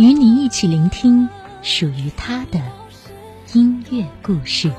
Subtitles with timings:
[0.00, 1.28] 与你一起聆听
[1.60, 2.58] 属于他的
[3.52, 4.72] 音乐故事。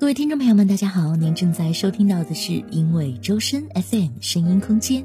[0.00, 5.04] 各位听众朋友们，大家好，您正在收听到的是因为周深 FM 声音空间，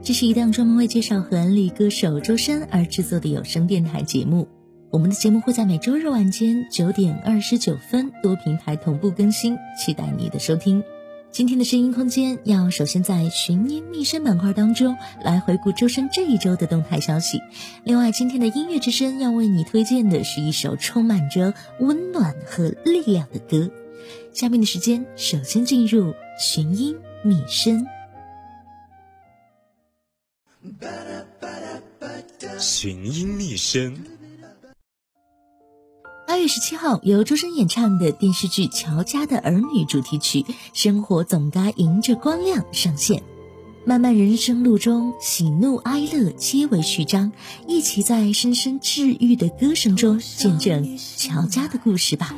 [0.00, 4.48] 这是一档专门为介绍和安利歌手周深而制作的有声电台节目。
[4.90, 10.82] 我们的节目会在每周日晚间九点二十九分多平台同步更新，期待你的收听。
[11.30, 17.42] 今天的声音空间要首先在寻音觅声板块当中来回顾周深这一周的动态消息。
[17.84, 23.70] 另外，今天的音乐之声要为你推荐的是一首充满着温暖和力量的歌。
[24.32, 27.86] 下面的时间，首先进入寻音觅声。
[32.58, 33.96] 寻音觅声。
[36.26, 40.42] 八月十七号，由周深演唱的电视剧《乔家的儿女》主题曲
[40.74, 43.22] 《生活总该迎着光亮》上线。
[43.86, 47.32] 漫漫人生路中，喜怒哀乐皆为序章，
[47.66, 52.34] 一起在深深治愈的歌声中，见证乔家的故事吧。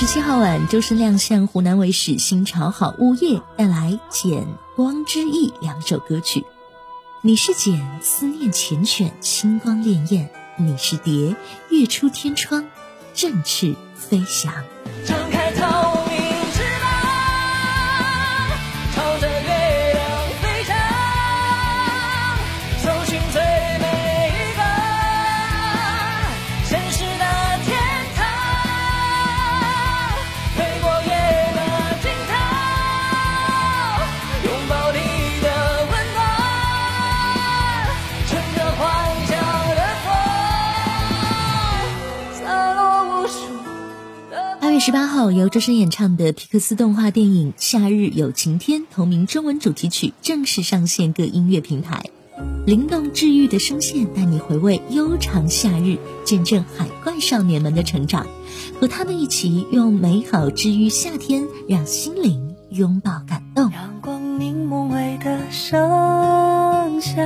[0.00, 6.46] 十七号晚，周深亮相湖南卫视新潮好物业，带来《简光之翼》两首歌曲。
[7.20, 11.34] 你是简，思念缱绻，星光潋滟；你是蝶，
[11.70, 12.64] 跃出天窗，
[13.12, 14.54] 振翅飞翔。
[44.80, 52.04] 十八号，由周深演唱的皮克斯动画电影《夏日有晴天》同名中文主题曲正式上线各音乐平台，
[52.64, 58.26] 灵动治愈的声线带你回味悠长夏日，见证海怪少年们的成长，
[58.80, 63.72] 和他们一起用美好治愈夏天，让心灵拥抱感动。
[63.72, 67.16] 阳光凝眸微的盛夏，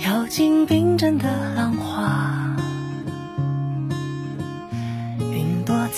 [0.00, 2.43] 跳进冰镇的浪花。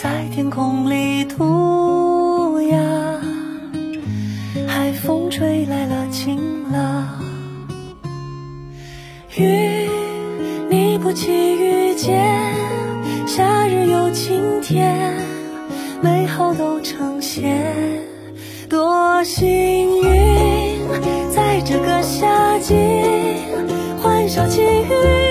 [0.03, 2.79] 在天空里涂鸦，
[4.69, 7.25] 海风吹来了晴朗。
[9.39, 9.89] 雨，
[10.69, 12.53] 你不期遇见，
[13.27, 15.15] 夏日有晴天，
[16.03, 17.67] 美好都呈现，
[18.69, 19.49] 多幸
[20.03, 20.79] 运，
[21.35, 22.75] 在这个夏季，
[24.03, 25.26] 欢笑奇遇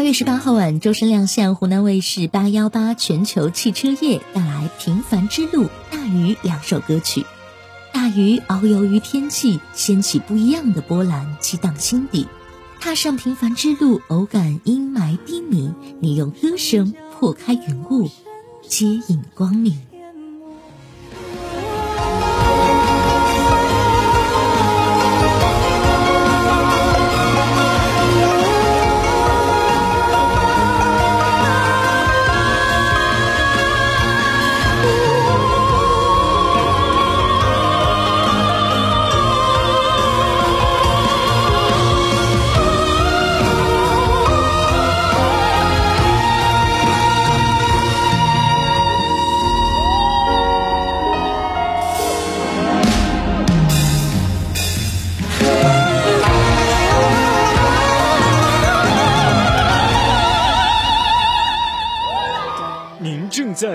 [0.00, 7.26] 八月十八号晚，周深亮相湖南卫视八幺八全球汽车夜，带来《平凡之路》《大鱼》两首歌曲。
[7.92, 12.26] 大鱼遨游于天际，掀起不一样的波澜，激荡心底。
[12.80, 15.70] 踏上平凡之路，偶感阴霾低迷，
[16.00, 18.08] 你用歌声破开云雾，
[18.66, 19.89] 接引光明。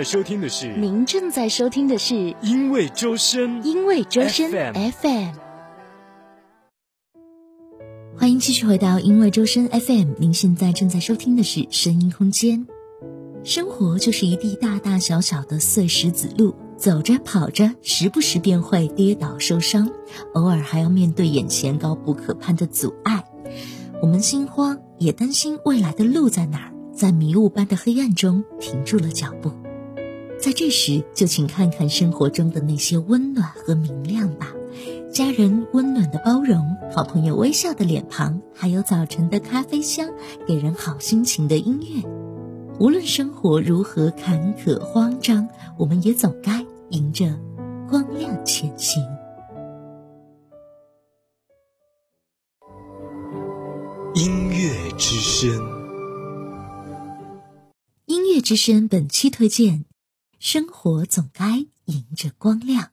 [0.06, 5.34] 收听的是，您正在收听的是因为周深，因为周深 FM。
[8.16, 12.68] 欢迎继续回到因为周深 FM，您现在正在收听的是声音空间。
[13.44, 19.90] 生活就是一地大大小小的碎石子路，走着跑着，时不时便会跌倒受伤，
[20.36, 23.24] 偶尔还要面对眼前高不可攀的阻碍。
[24.04, 29.52] 我们心慌，也担心未来的路在哪儿，在迷雾般的黑暗中停住了脚步。
[30.45, 34.53] 在这时，就请看看生活中的那些温暖和明亮吧。
[35.12, 36.63] 家人温暖的包容，
[36.94, 40.07] 好朋友微笑的脸庞，还有早晨的咖啡香，
[40.45, 42.07] 给人好心情的音乐。
[42.80, 45.50] 无论生活如何坎坷慌张，
[45.80, 47.25] 我们也总该迎着
[47.89, 49.03] 光亮前行。
[54.13, 55.50] 音乐之声。
[58.06, 59.86] 音乐之声本期推荐：
[60.47, 62.89] 生活总该迎着光亮。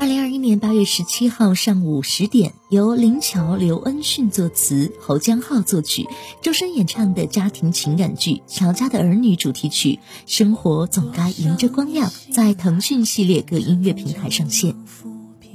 [0.00, 6.08] 二零二一年八月十七号上午十点，由林乔、刘恩训作词，侯江浩作曲，
[6.40, 14.74] 周深演唱的家庭情感剧《乔家的儿女》主题曲《生活总该迎着光亮》在腾讯系列各音乐平台上线。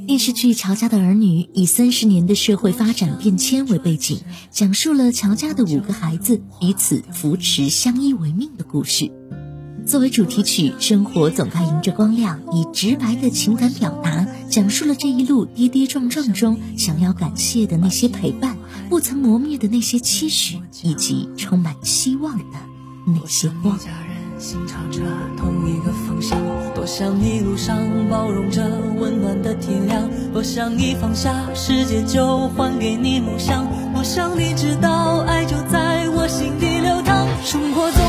[0.08, 4.22] 电视剧《乔家的儿女》以三十年的社会发展变迁为背景，
[4.52, 9.12] 讲述了乔家的五个孩子彼此扶持、相依为命的故事。
[9.86, 18.56] 作为主题曲，《生活总该迎着光亮》以直白的情感表达，讲述了这一路跌跌撞撞中想要感谢的那些陪伴，
[18.90, 22.46] 不曾磨灭的那些期许，以及充满希望的
[23.06, 23.78] 那些光。
[24.40, 25.02] 心朝着
[25.36, 26.40] 同一个方向，
[26.76, 27.76] 多想一路上
[28.08, 28.62] 包容着
[29.00, 38.02] 温暖的体谅，多想你放下世界就还给你梦想，多想你知道爱就在我心底流淌，生活总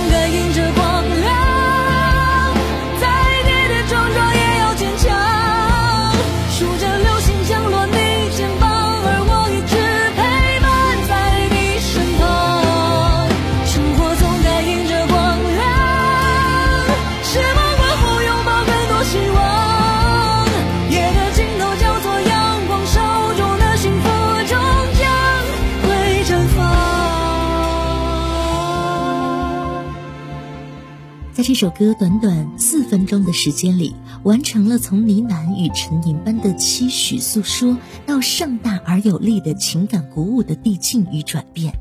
[31.58, 37.76] 首歌短短四分钟的时间里，完成了从呢喃与沉吟般的期许诉说，
[38.06, 41.74] 到盛大而有力的情感鼓舞的递进与转变，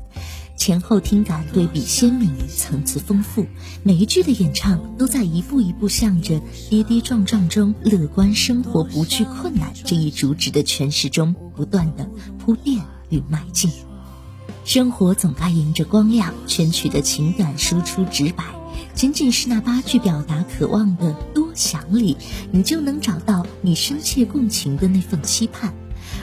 [0.56, 3.46] 前后听感对比鲜明，层次丰富，
[3.84, 13.70] 每一句的演唱都在一步一步向着跌跌撞撞中乐观生活、不惧困难这一主旨的诠释中不断的铺垫与迈进。
[14.64, 18.42] 生活总该迎着光亮，全曲的情感输出直白，
[18.98, 22.16] 仅仅是那八句表达渴望的多想里，
[22.50, 25.72] 你就能找到你深切共情的那份期盼。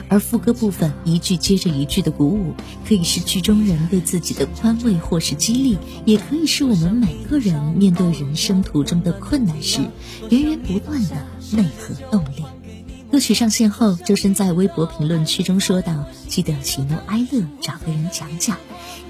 [0.09, 2.53] 而副歌部分一句接着一句的鼓舞，
[2.85, 9.79] 可以是剧中人对自己的宽慰或是激励，也可以是我们每个人面对人生途中的困难时
[10.29, 11.15] 源源不断的
[11.53, 12.43] 内核动力。
[13.09, 18.57] 歌曲上线后，周深在微博评论区中说道：“记得喜怒哀乐找个人讲讲。”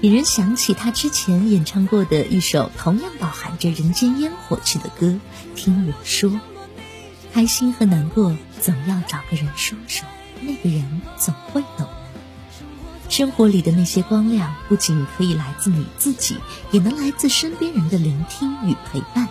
[0.02, 5.06] 引人想起他之前演唱过的一首同样饱含着人间烟火气的歌
[5.54, 6.30] 《听我说》。
[7.32, 10.06] 开心和难过总要找个人说说，
[10.40, 11.86] 那个人总会懂。
[13.08, 16.36] 生活里的那些光亮，不仅可以来自你自己，
[16.72, 19.28] 也能来自身边人的聆听与陪伴。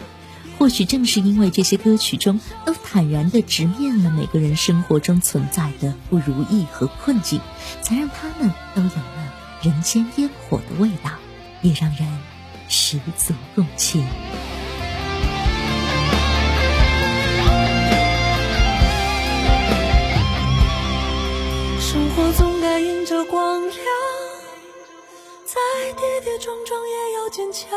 [0.57, 7.41] 或许正是因为这些歌曲中都坦然地直面了每个人生活中存在的不如意和困境，
[7.81, 11.11] 才让他们都有了人间烟火的味道，
[11.61, 12.07] 也让人
[12.67, 14.05] 十足共情。
[21.79, 23.75] 生活总该迎着光亮，
[25.45, 27.69] 再跌跌撞撞也要坚强。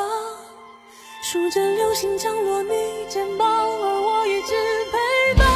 [1.23, 2.70] 数着流星降落你
[3.08, 4.54] 肩膀，而我一直
[4.92, 5.47] 陪伴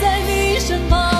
[0.00, 1.13] 在你身旁。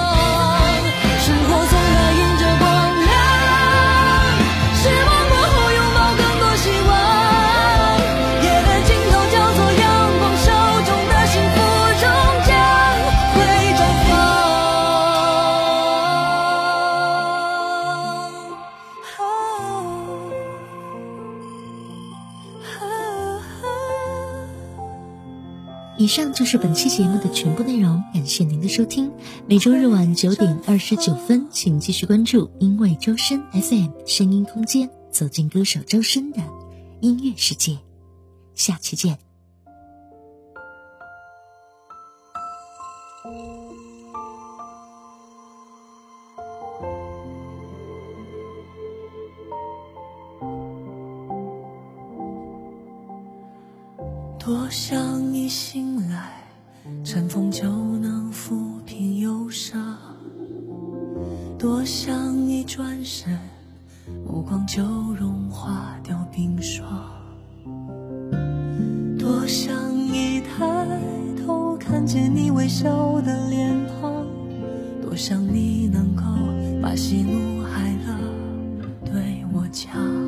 [26.05, 29.11] 以上就是本期节目的全部内容，感谢您的收听。
[29.47, 36.43] 每周日晚九点二十九分，请继续关注因为周深 FM 声音空间，走进歌手周深的
[37.01, 37.79] 音乐世界。
[38.55, 39.19] 下期见。
[54.39, 55.14] 多想
[55.45, 56.43] 一醒来，
[57.05, 59.79] 晨风就能抚平忧伤；
[61.59, 63.39] 多想一转身，
[64.27, 64.83] 目光就
[65.21, 66.87] 融化掉冰霜；
[69.19, 70.99] 多想一抬
[71.45, 73.71] 头看见你微笑的脸
[74.01, 74.25] 庞；
[75.03, 76.23] 多想你能够
[76.81, 80.24] 把喜怒哀乐对我讲。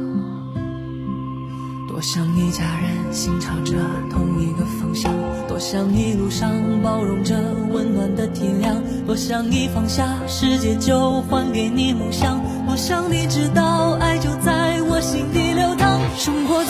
[2.06, 3.74] 多想一家人心朝着
[4.08, 5.12] 同一个方向，
[5.48, 6.48] 多想一路上
[6.80, 7.34] 包容着
[7.72, 16.62] 温暖的体谅，多想一放下世界就还给你梦想，多想你知道爱就在我心底流淌，生活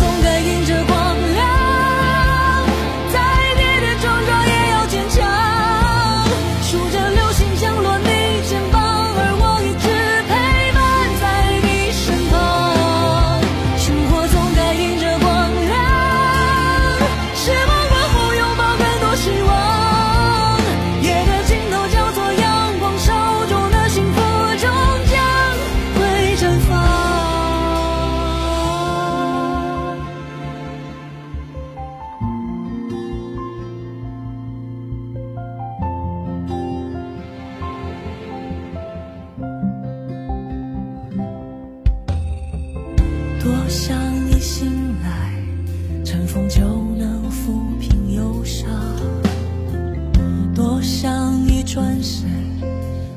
[51.76, 52.26] 转身，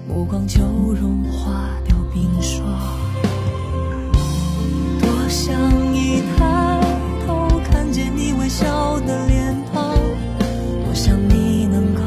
[0.06, 2.62] 目光就融化掉冰霜；
[5.00, 5.56] 多想
[5.96, 6.82] 一抬
[7.26, 9.96] 头看见你微笑的脸庞；
[10.84, 12.02] 多想你能够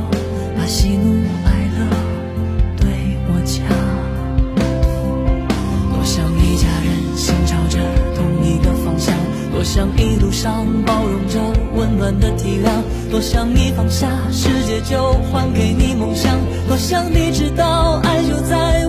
[0.54, 1.88] 把喜怒哀乐
[2.76, 3.64] 对我讲。
[5.90, 7.78] 多想一家人心朝着
[8.14, 9.16] 同一个方向，
[9.50, 9.64] 多。
[9.64, 11.40] 想一路上包容着
[11.74, 12.82] 温暖的体谅，
[13.12, 16.34] 多想你放下世界就还给你梦想，
[16.66, 18.81] 多想你知道爱就在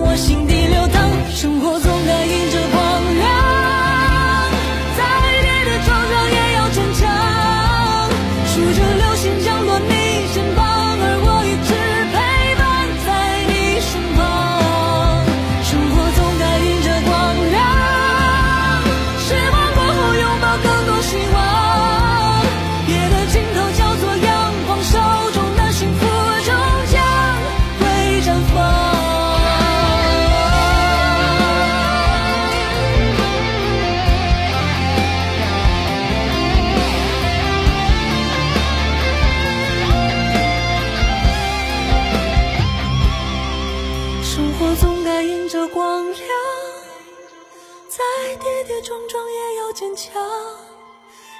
[48.36, 50.22] 跌跌撞撞也要坚强，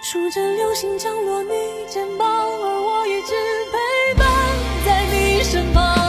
[0.02, 3.34] 数着流星降落你肩膀，而我一直
[3.72, 4.26] 陪伴
[4.84, 6.03] 在你身旁。